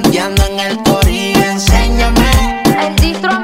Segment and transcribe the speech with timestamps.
[0.00, 2.62] fronteando en el corillo, enséñame.
[2.84, 3.43] El distro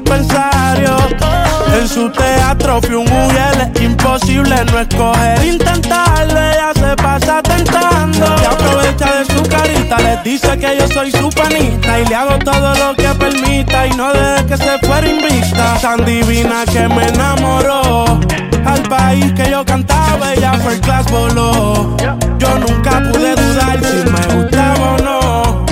[1.81, 6.39] En su teatro fui un mujer, es imposible no escoger, intentarlo.
[6.39, 8.37] Ella se pasa tentando.
[8.37, 11.99] Se aprovecha de su carita, les dice que yo soy su panita.
[11.99, 15.77] Y le hago todo lo que permita y no deje que se fuera invicta.
[15.81, 18.19] Tan divina que me enamoró.
[18.65, 21.95] Al país que yo cantaba, ella fue el class voló.
[22.37, 25.65] Yo nunca pude dudar si me gustaba o no.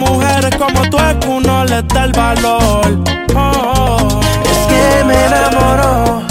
[0.00, 3.04] A mujeres como tú que uno les da el valor.
[3.36, 4.20] Oh.
[4.50, 6.22] Es que me enamoró,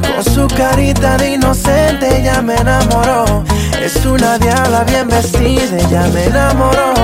[0.00, 3.44] con su carita de inocente ya me enamoró.
[3.82, 6.94] Es una diabla bien vestida, ya me enamoró.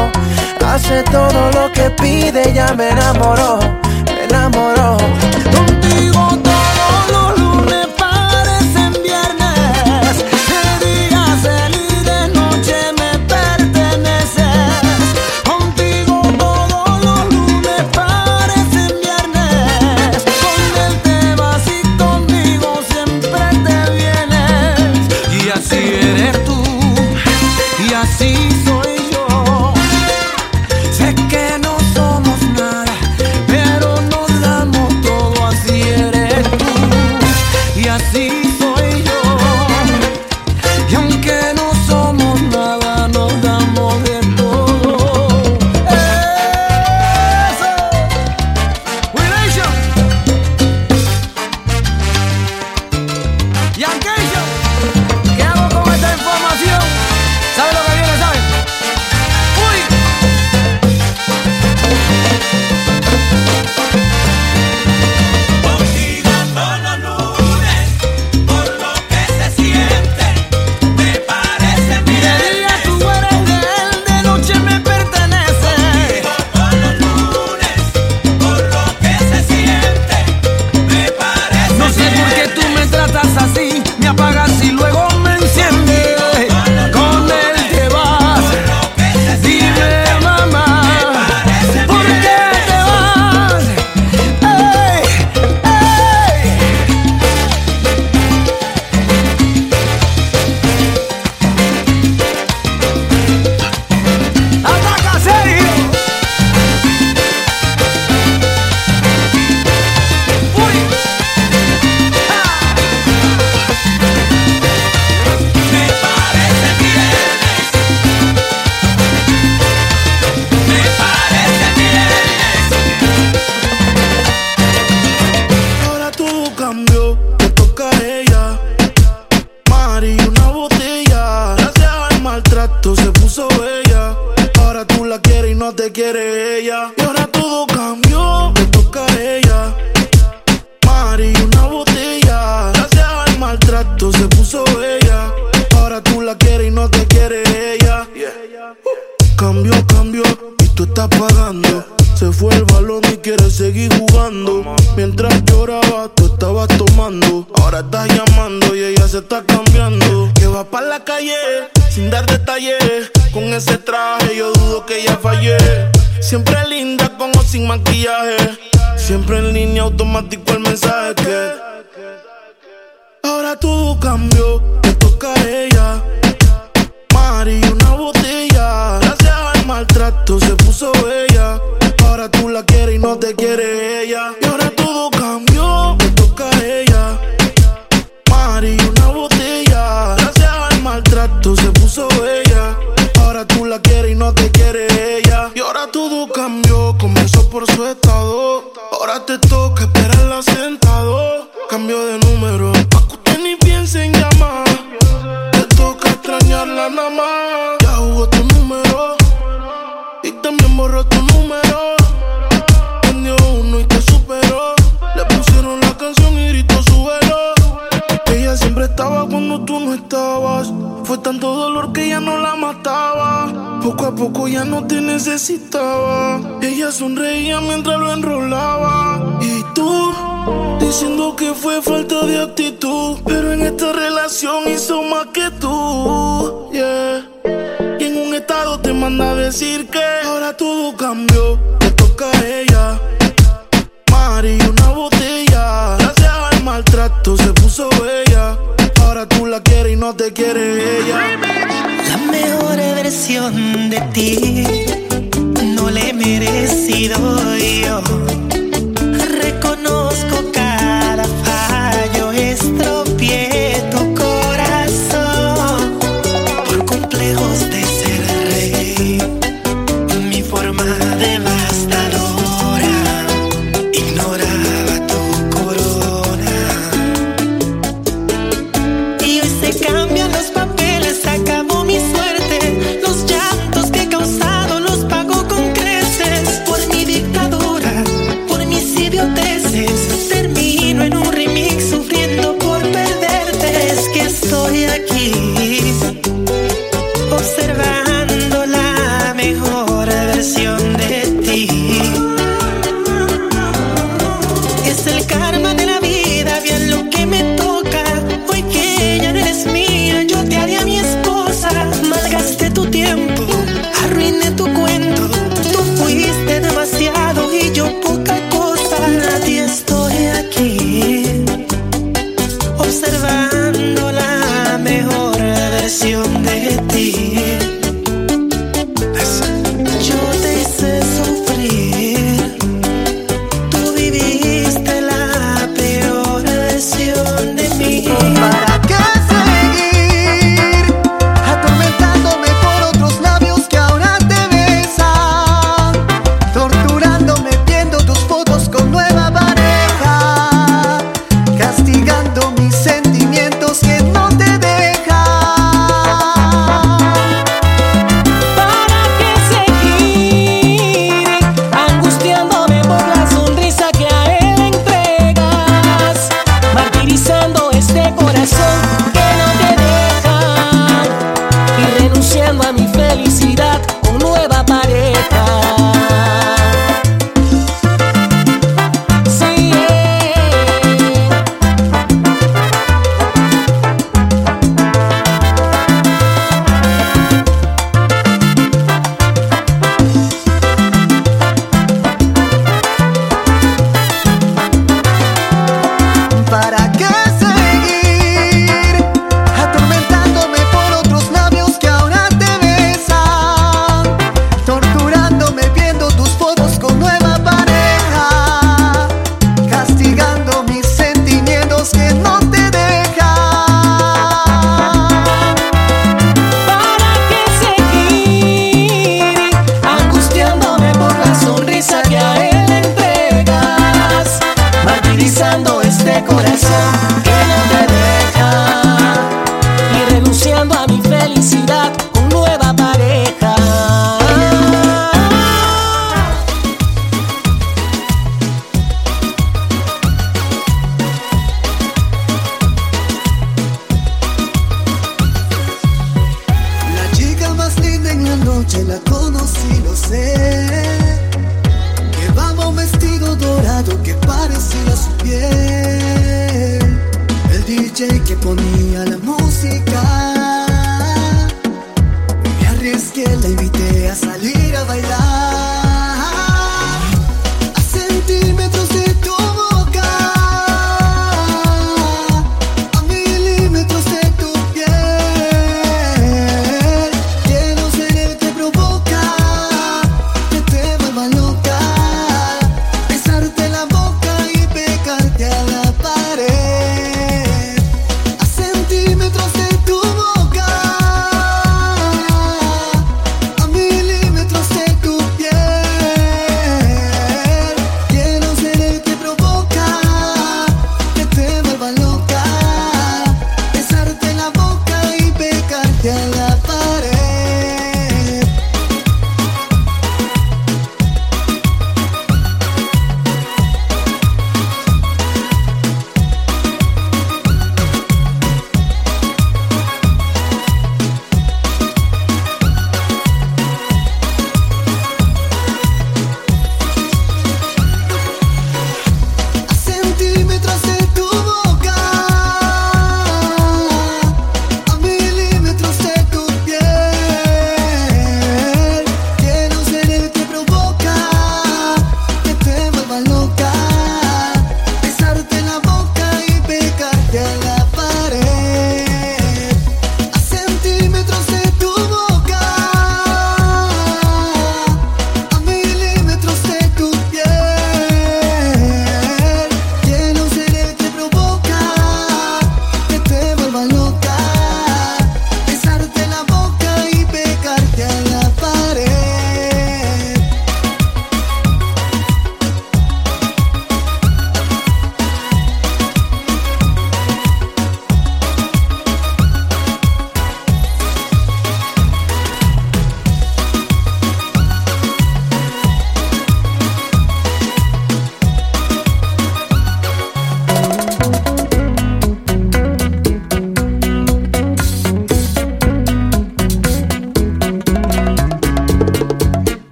[0.66, 3.58] Hace todo lo que pide, ya me enamoró,
[4.06, 4.96] me enamoró.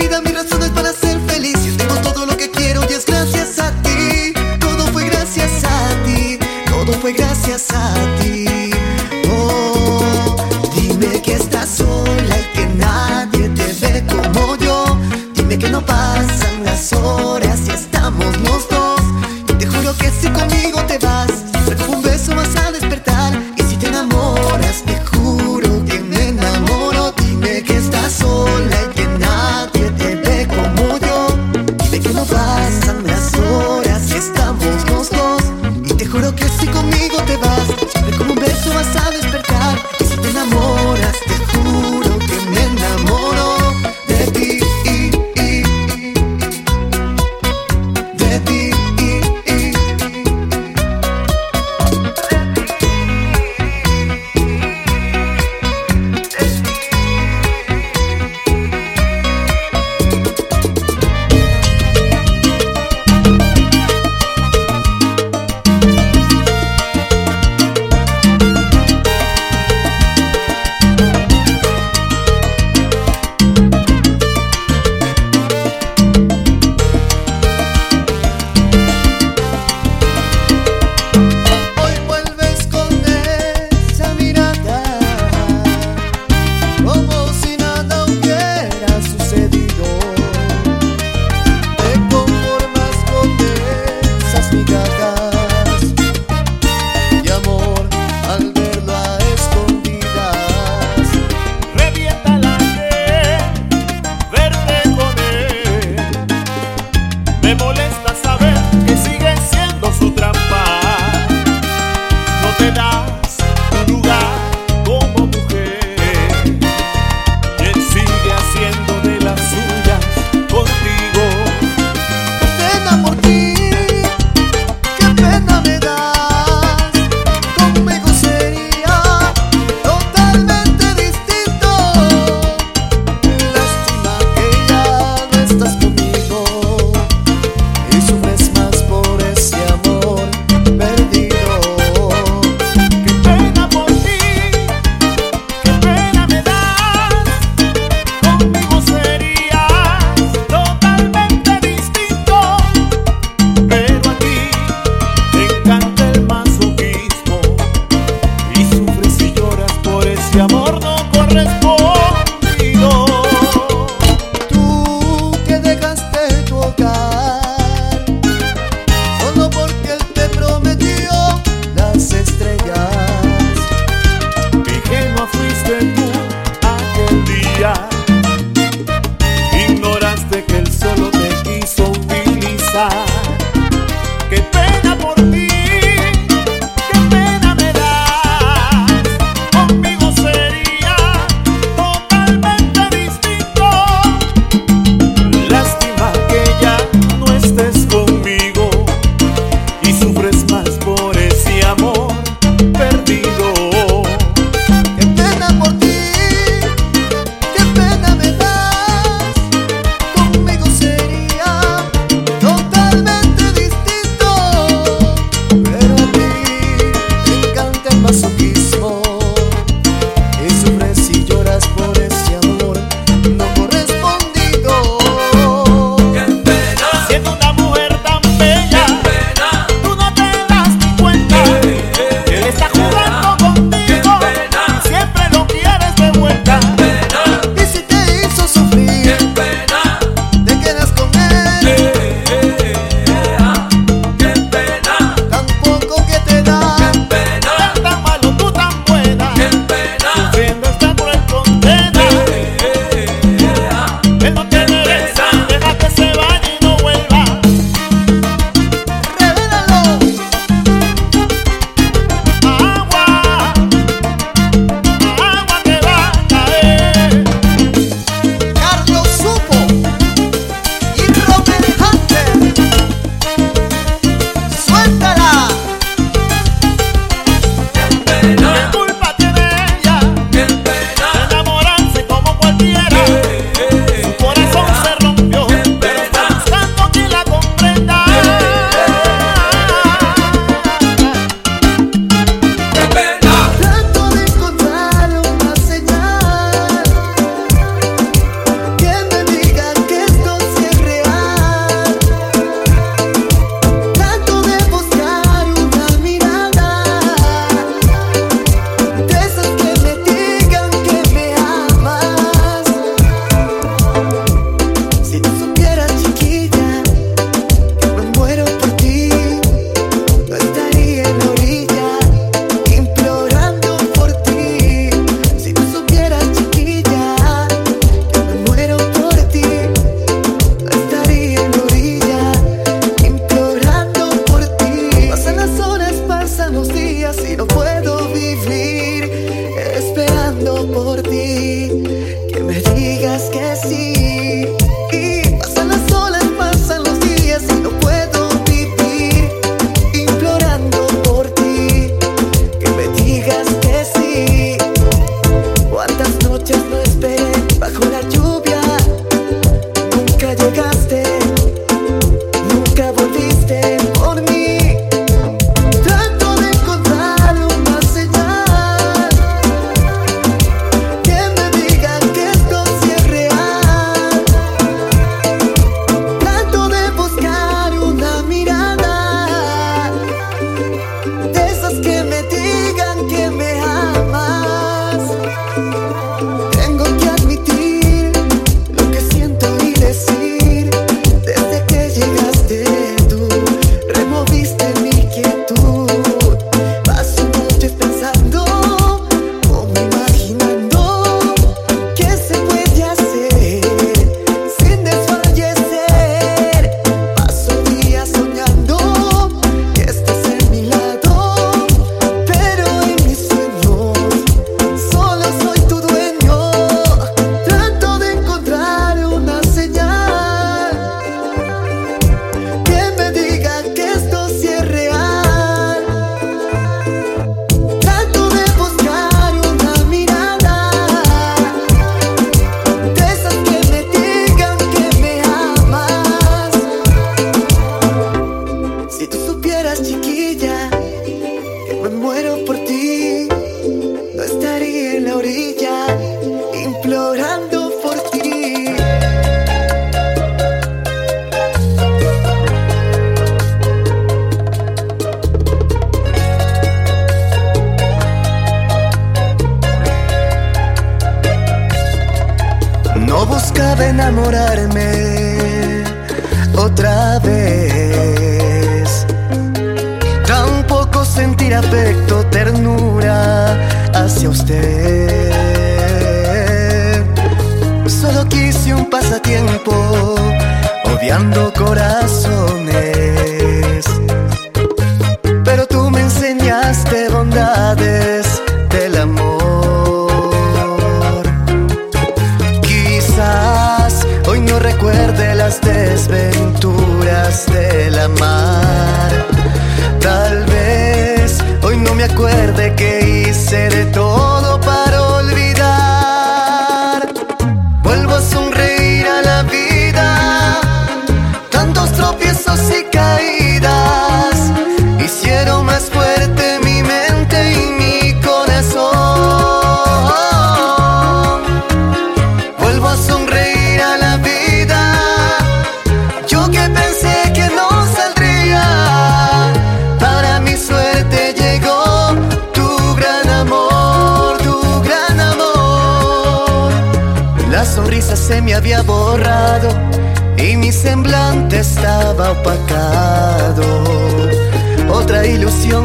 [0.00, 0.29] Vida mi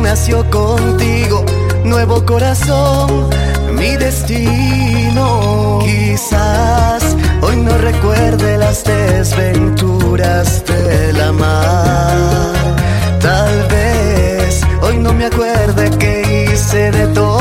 [0.05, 1.43] nació contigo,
[1.83, 3.27] nuevo corazón,
[3.73, 5.79] mi destino.
[5.83, 12.53] Quizás hoy no recuerde las desventuras de la mar.
[13.19, 17.34] Tal vez hoy no me acuerde que hice de todo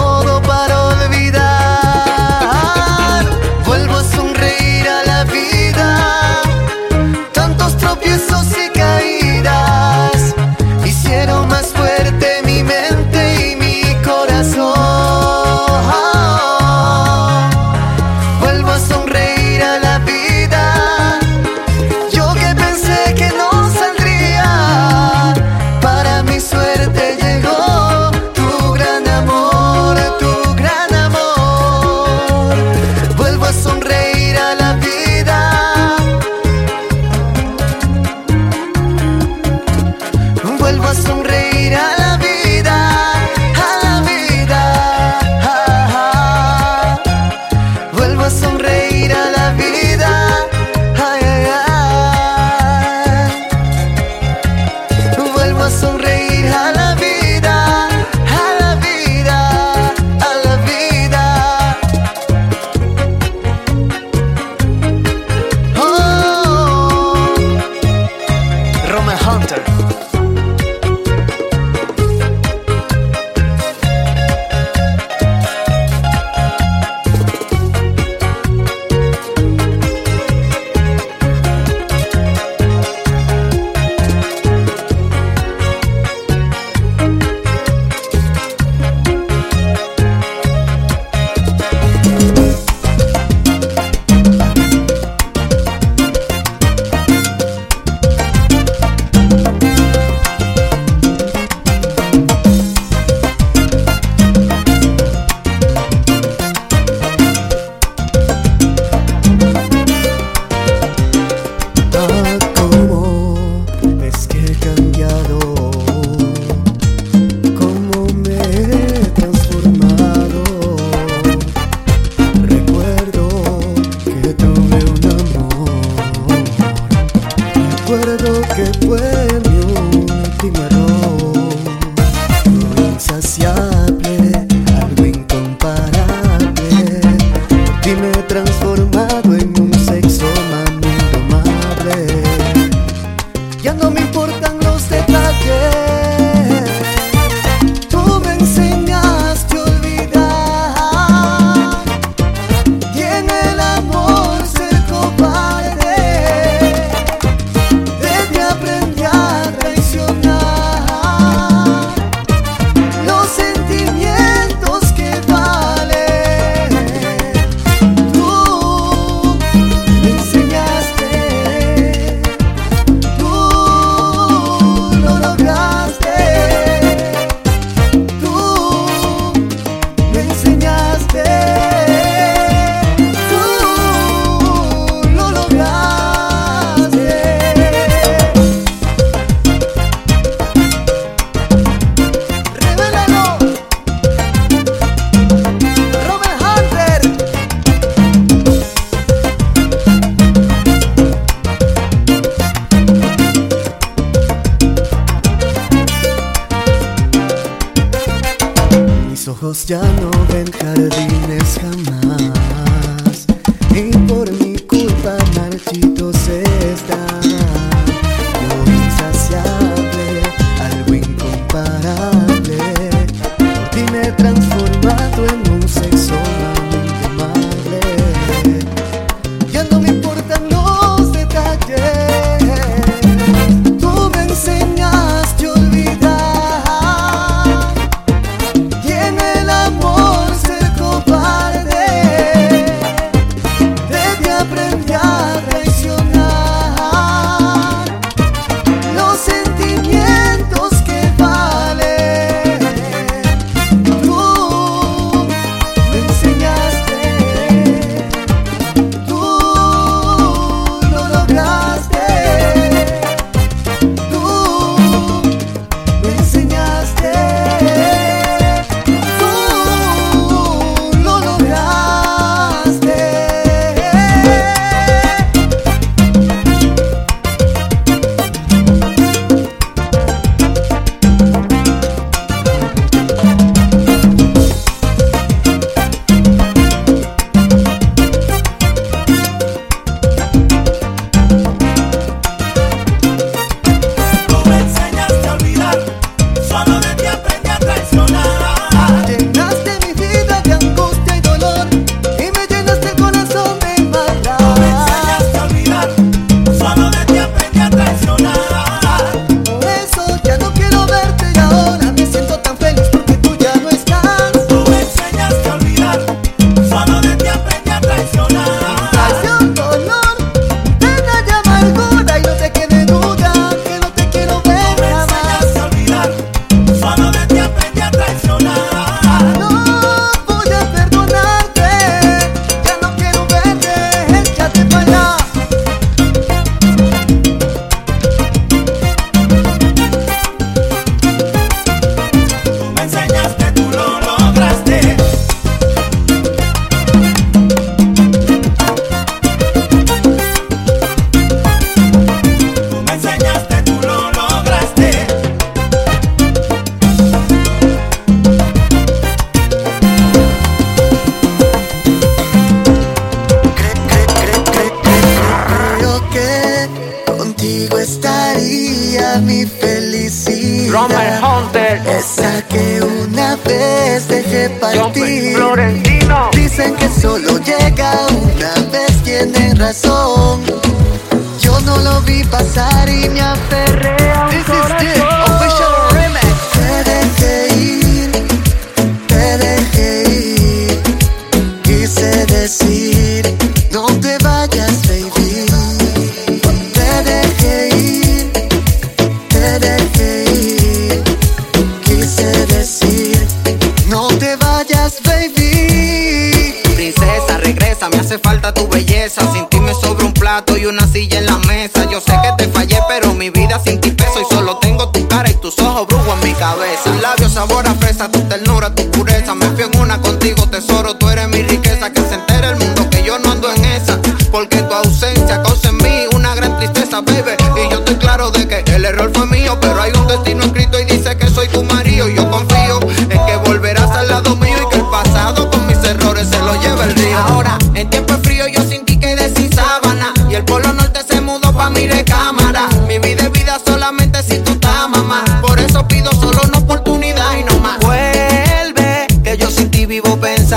[209.63, 212.04] ya no ven jardines jamás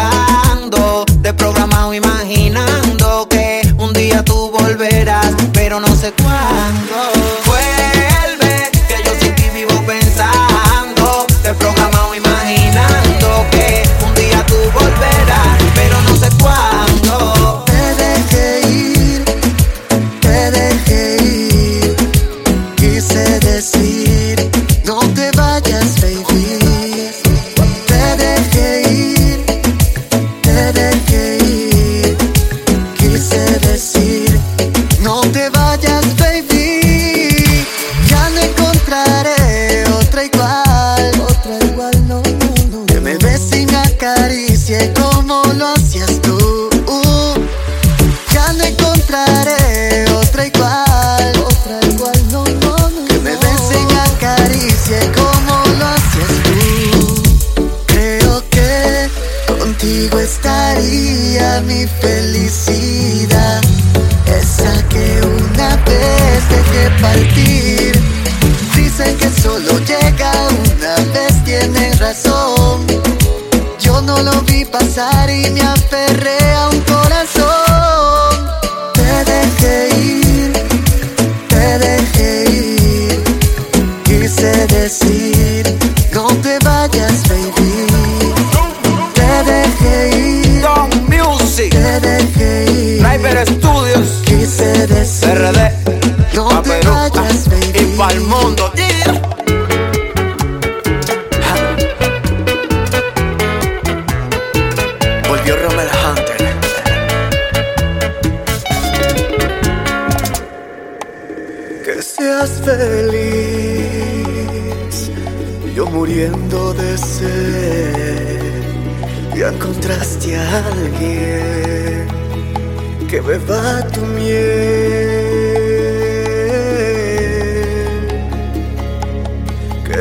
[0.10, 7.27] esperando, de programado imaginando que un día tú volverás, pero no sé cuándo.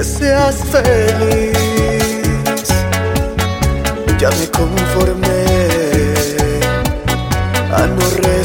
[0.06, 1.58] Seas feliz,
[4.18, 5.44] ya me conformé
[7.72, 8.35] a no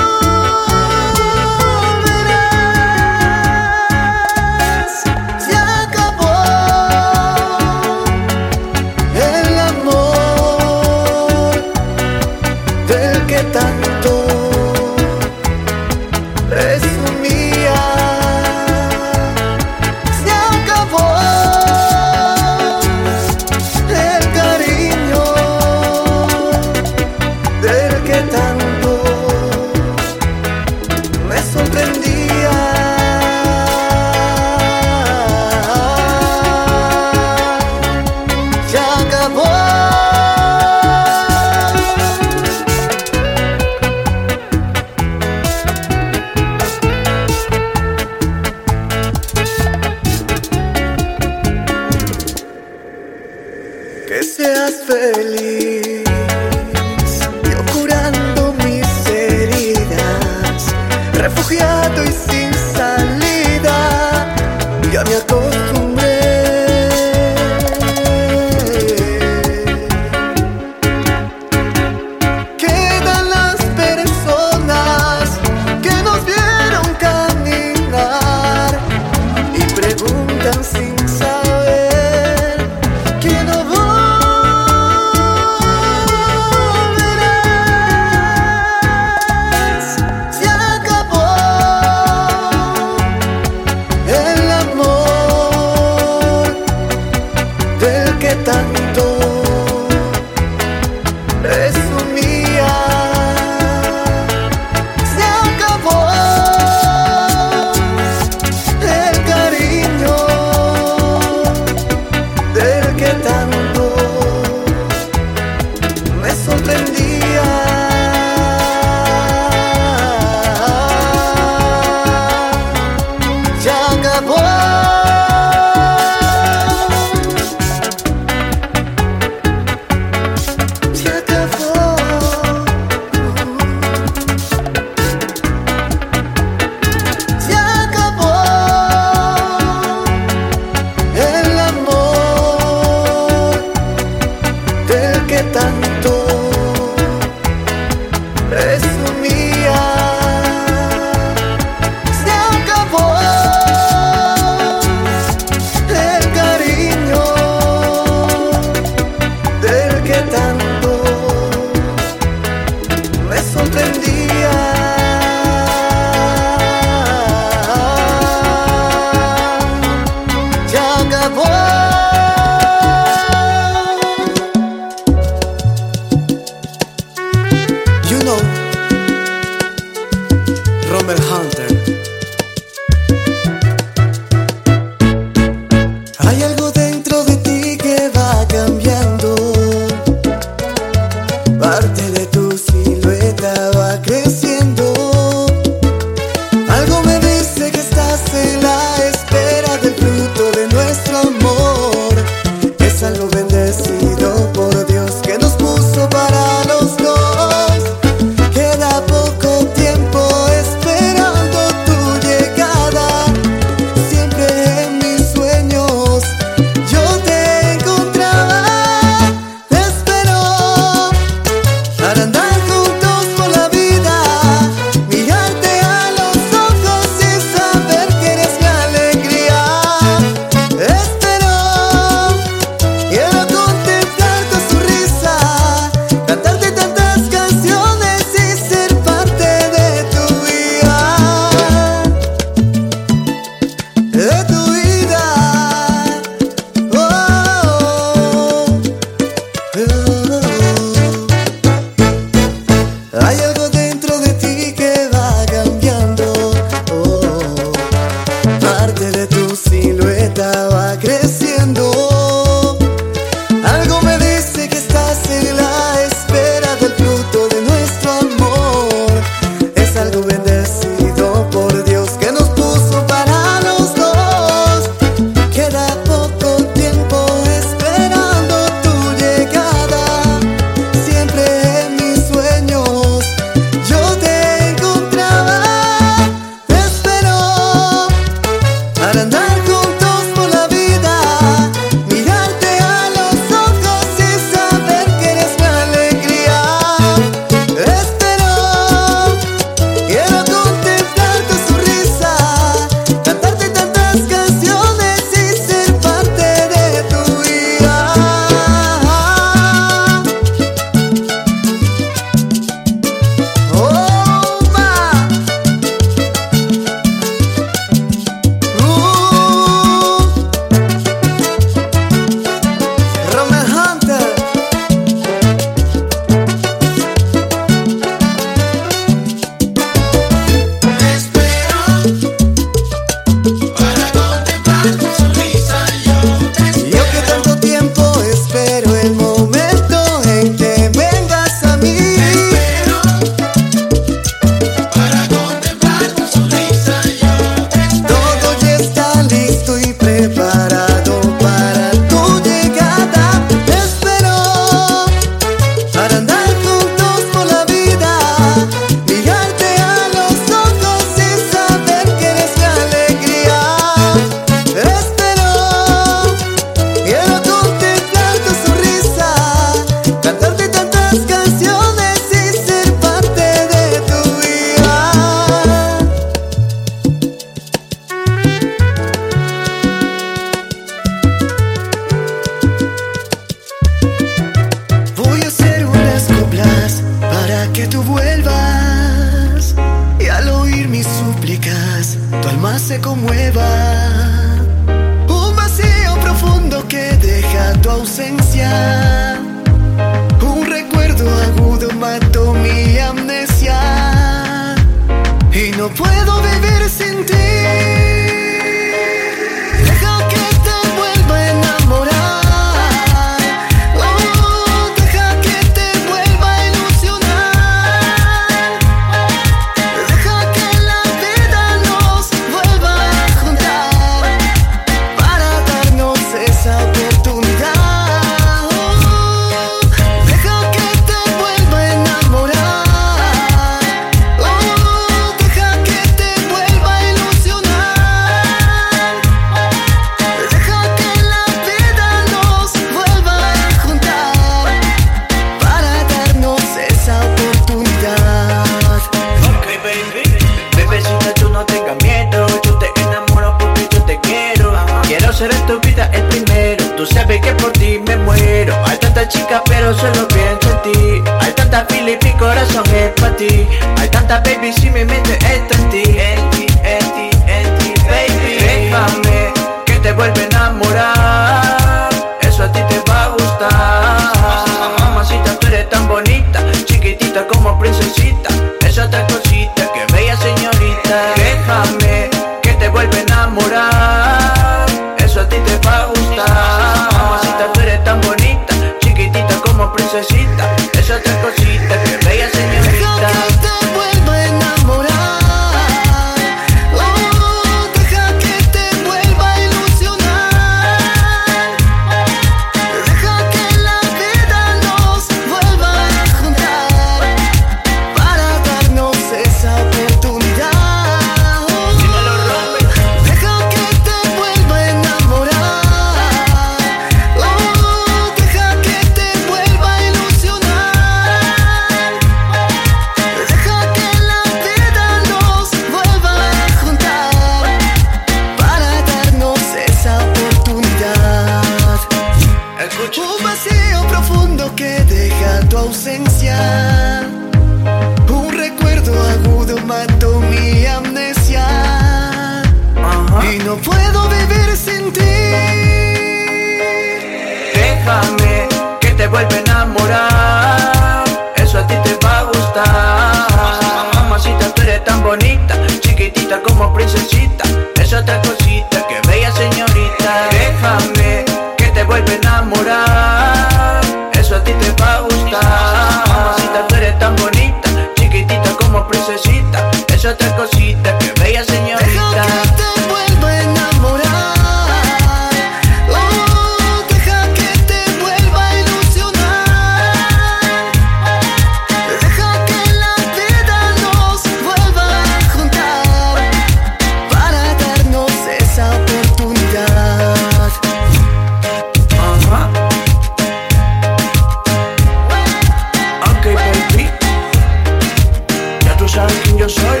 [599.42, 600.00] quien yo soy.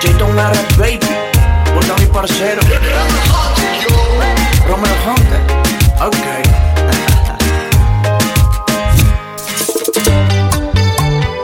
[0.00, 1.00] Chito un Red Baby,
[1.74, 2.60] busca mi parcero.
[4.66, 5.40] Romero Hunter,
[6.00, 6.26] ok.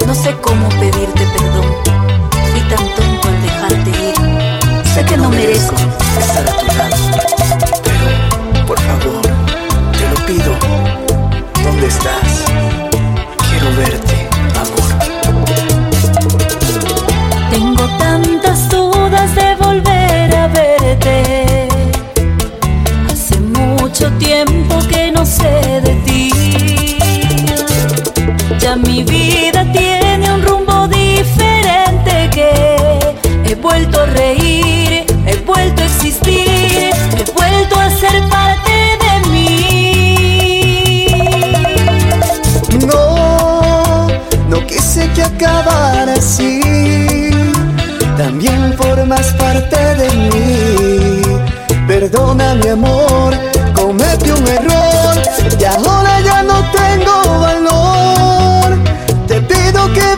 [0.06, 1.66] No sé cómo pedirte perdón.
[2.50, 4.86] Fui tan tonto al dejarte ir.
[4.94, 5.74] Sé que no merezco
[6.18, 6.96] estar a tu lado.
[7.84, 9.22] Pero, por favor,
[9.92, 10.52] te lo pido.
[11.62, 12.27] ¿Dónde estás?
[28.76, 32.98] Mi vida tiene un rumbo diferente que
[33.46, 41.06] he vuelto a reír, he vuelto a existir, he vuelto a ser parte de mí.
[42.86, 44.06] No,
[44.50, 46.60] no quise que acabara así.
[48.18, 51.22] También formas parte de mí.
[51.86, 53.34] Perdona mi amor,
[53.74, 55.22] cometí un error
[55.58, 57.87] y ahora ya no tengo valor.
[59.94, 60.17] Good.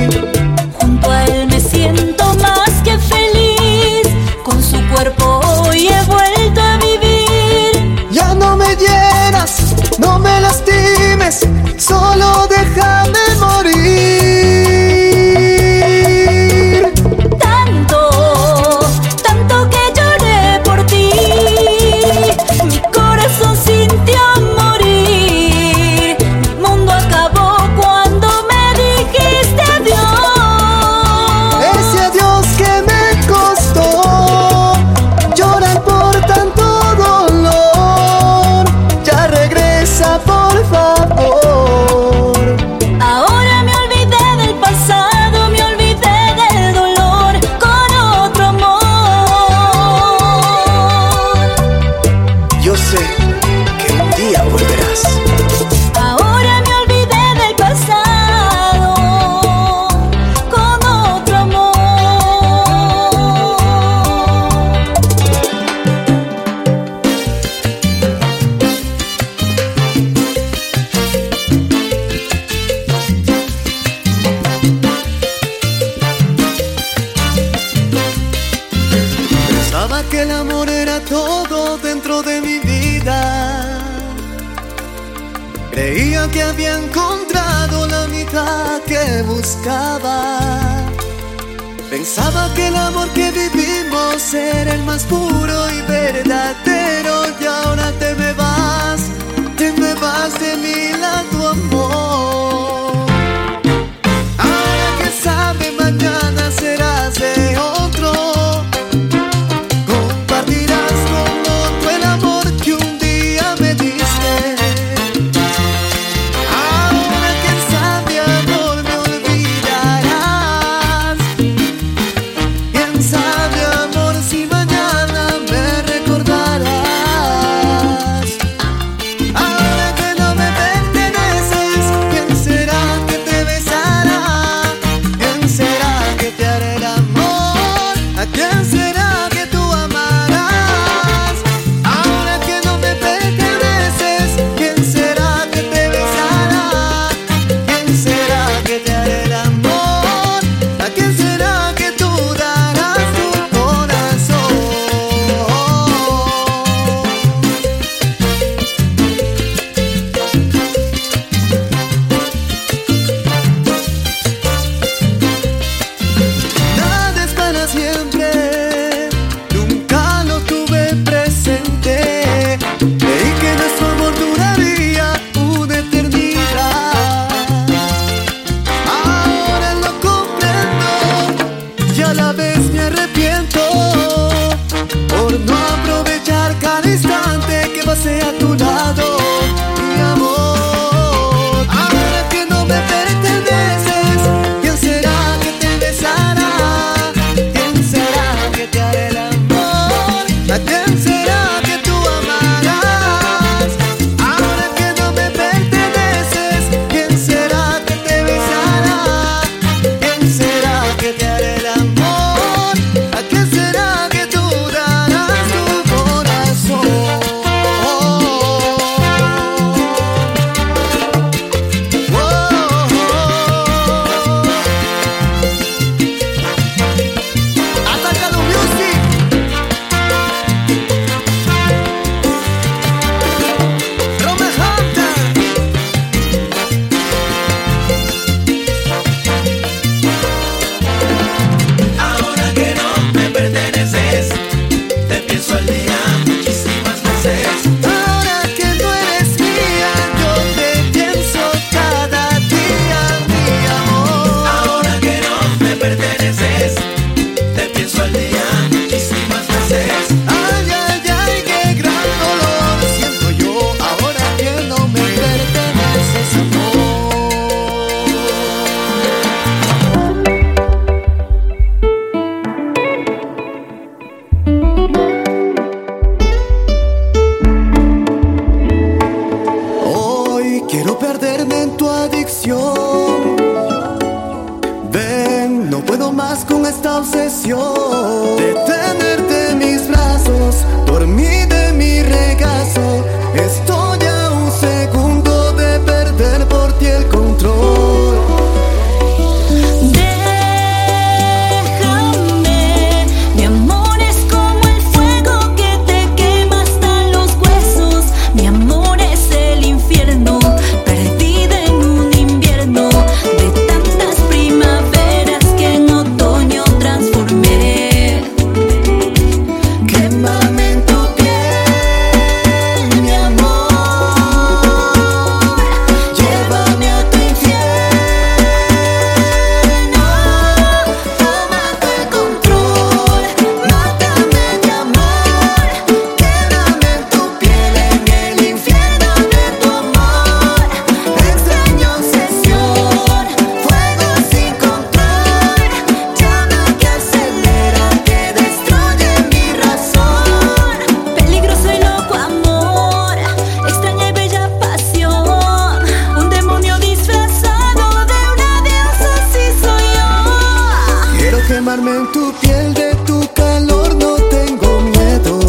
[361.79, 365.39] en tu piel de tu calor, no tengo miedo.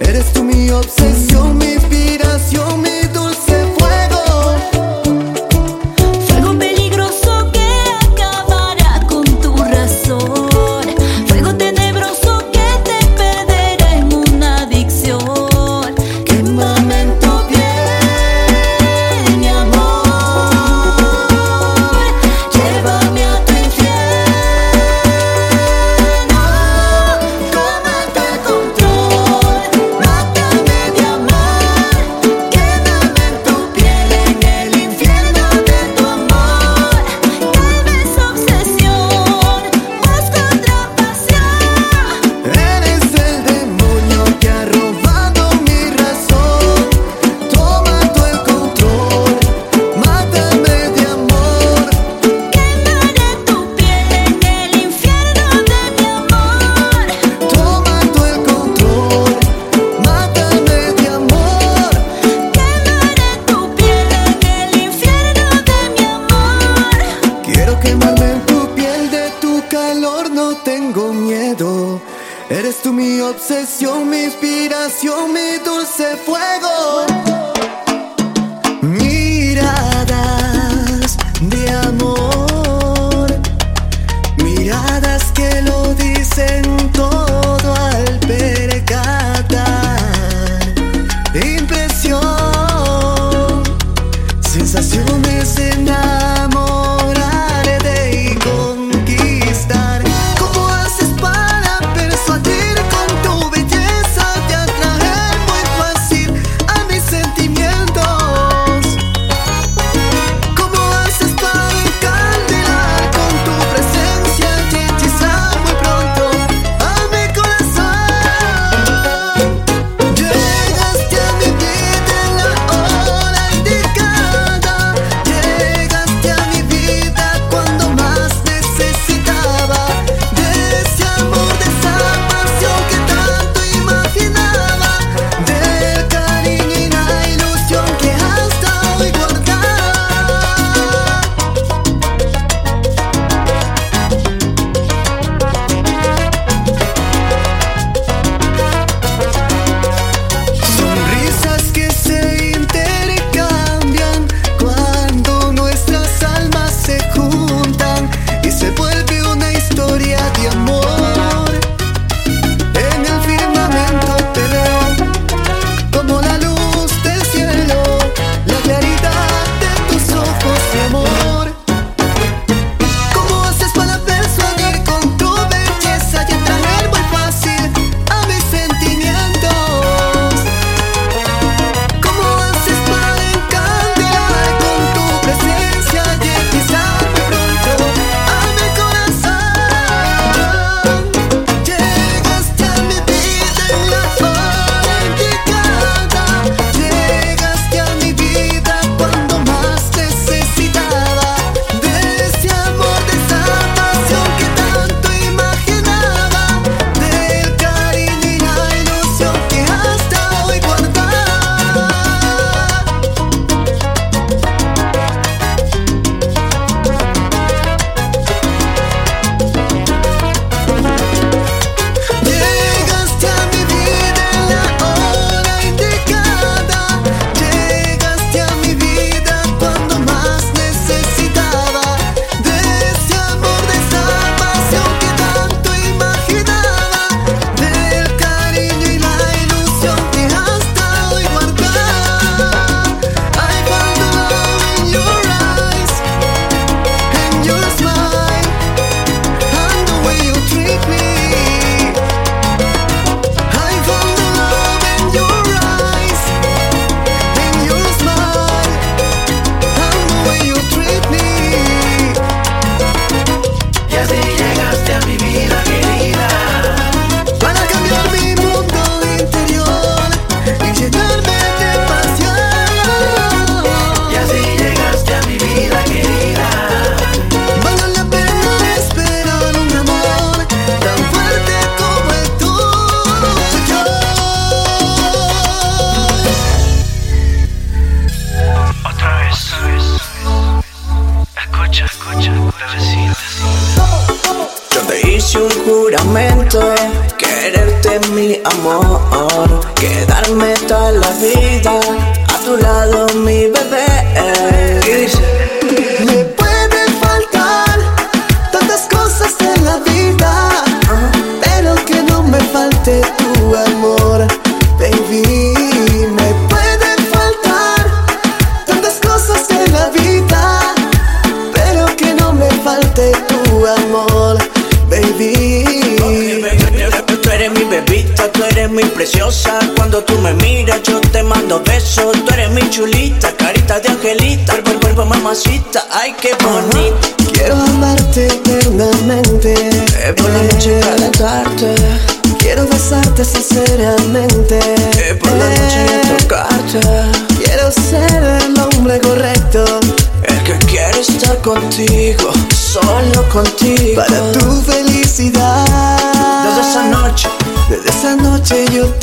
[0.00, 1.75] Eres tú mi obsesión, mi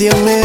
[0.03, 0.41] te amé.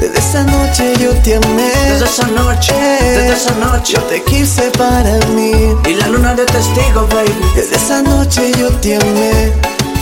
[0.00, 1.70] Desde esa noche yo te amé.
[1.88, 3.92] desde esa noche, desde esa noche.
[3.92, 5.52] Yo te quise para mí.
[5.86, 7.32] Y la luna de testigo, baby.
[7.54, 9.52] Desde esa noche yo te amé.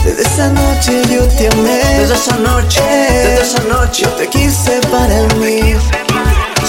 [0.05, 1.83] Desde esa noche yo te amé.
[1.99, 5.75] Desde esa noche, desde esa noche yo te quise para mí.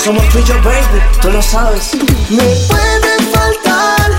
[0.03, 1.91] Somos tú y yo, baby, tú lo sabes.
[2.29, 4.11] Me pueden faltar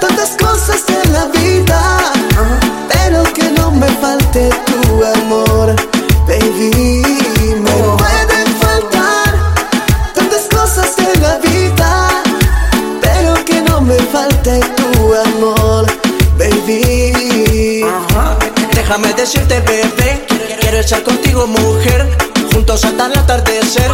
[0.00, 2.12] tantas cosas en la vida,
[2.88, 5.74] pero que no me falte tu amor,
[6.28, 7.02] baby.
[7.64, 9.30] Me pueden faltar
[10.14, 12.22] tantas cosas en la vida,
[13.00, 15.86] pero que no me falte tu amor,
[16.36, 17.84] baby.
[18.74, 20.26] Déjame decirte, bebé,
[20.60, 22.06] quiero estar contigo, mujer.
[22.52, 23.90] Juntos hasta el atardecer,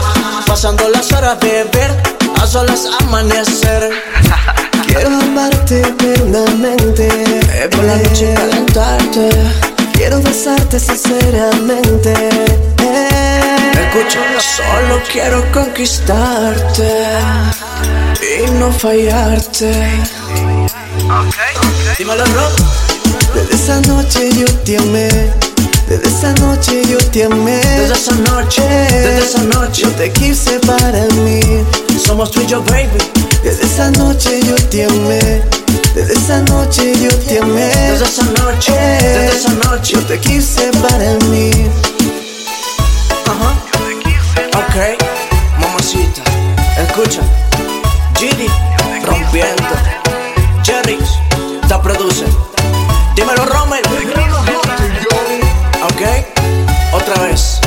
[0.47, 1.91] pasando las horas, beber,
[2.41, 3.91] a solas amanecer.
[4.87, 7.09] Quiero amarte eternamente,
[7.71, 9.74] por la noche calentarte.
[9.95, 12.13] Quiero besarte sinceramente.
[12.13, 13.73] eh.
[13.87, 17.07] Escucha, solo quiero conquistarte
[18.21, 19.73] y no fallarte.
[21.99, 22.53] Dímelo, Rob.
[23.35, 25.09] Desde esa noche yo te amé,
[25.89, 27.57] desde esa noche yo te amé.
[27.57, 31.41] Desde esa noche, desde esa noche, yo te quise para mí.
[32.05, 32.89] somos tú y yo, baby.
[33.43, 35.43] Desde esa noche yo te amé,
[35.95, 37.67] desde esa noche yo te amé.
[37.67, 41.51] Desde esa noche, desde esa noche, yo te quise para mí.
[43.27, 43.55] Ajá.
[44.59, 44.77] Ok,
[45.59, 46.23] mamacita,
[46.79, 47.21] escucha.
[48.19, 48.49] Gidi,
[49.05, 49.75] rompiendo.
[50.65, 50.99] Jerry,
[51.69, 52.25] te produce.
[53.15, 53.83] Dímelo, Rommel.
[55.85, 56.03] Ok,
[56.93, 57.61] otra vez.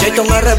[0.00, 0.56] Jayton R,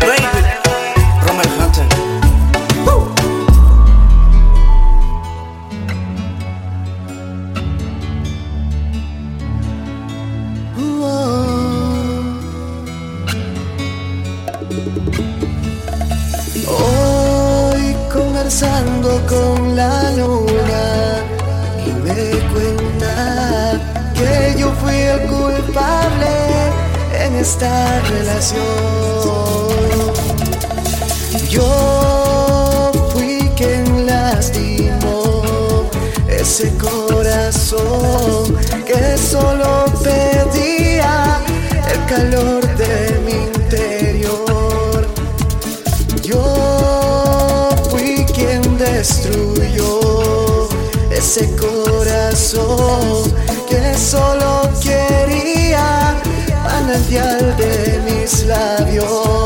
[36.54, 41.42] ese corazón que solo pedía
[41.92, 45.08] el calor de mi interior.
[46.22, 50.70] Yo fui quien destruyó
[51.10, 53.34] ese corazón
[53.68, 56.14] que solo quería
[56.64, 59.43] manantial de mis labios.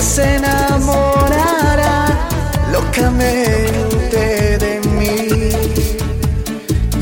[0.00, 2.06] Se enamorara
[2.72, 5.50] locamente de mí.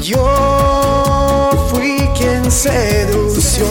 [0.01, 3.67] Yo fui quien sedució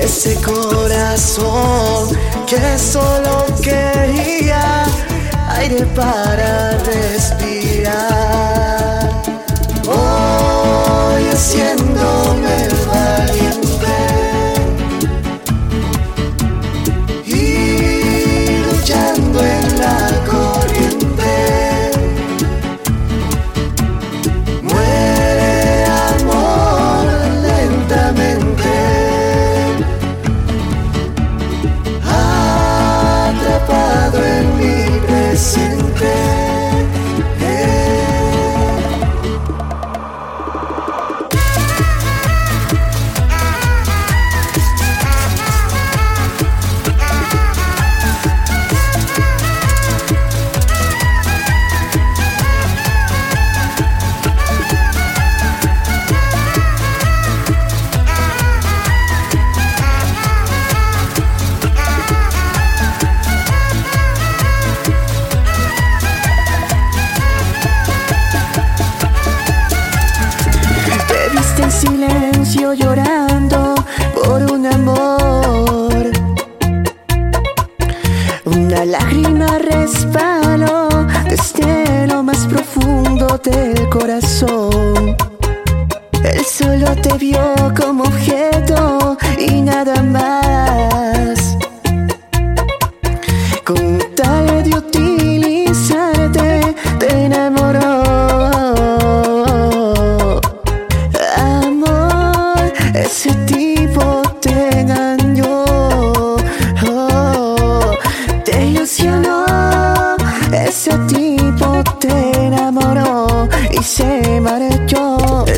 [0.00, 2.08] ese corazón
[2.46, 4.84] que solo quería
[5.56, 8.27] aire para respirar.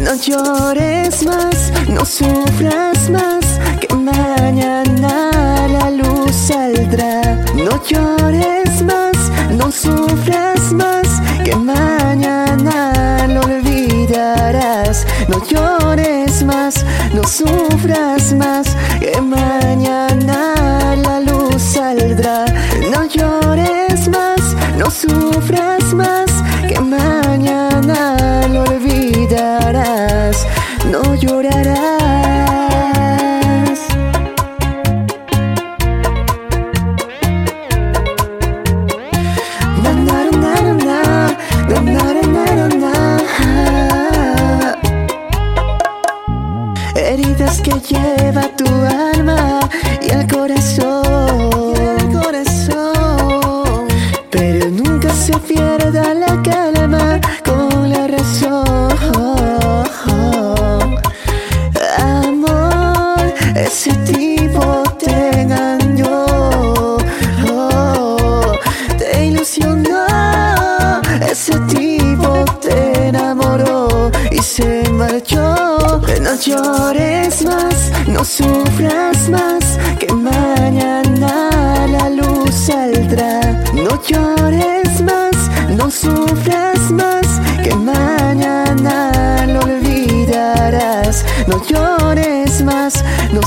[0.00, 5.30] No llores más, no sufras más, que mañana
[5.68, 7.36] la luz saldrá.
[7.54, 9.16] No llores más,
[9.50, 11.06] no sufras más,
[11.44, 15.06] que mañana lo olvidarás.
[15.28, 22.46] No llores más, no sufras más, que mañana la luz saldrá.
[22.90, 26.29] No llores más, no sufras más.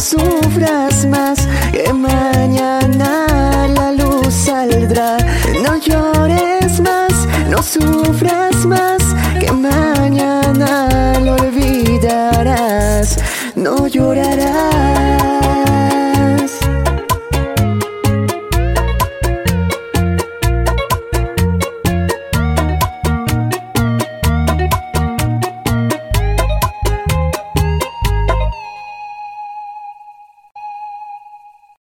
[0.04, 3.26] sufras más, que mañana
[3.70, 5.18] la luz saldrá.
[5.64, 8.93] No llores más, no sufras más.